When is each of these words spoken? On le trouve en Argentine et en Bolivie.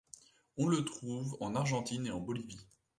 On 0.57 0.65
le 0.67 0.83
trouve 0.83 1.37
en 1.41 1.53
Argentine 1.53 2.07
et 2.07 2.11
en 2.11 2.19
Bolivie. 2.19 2.65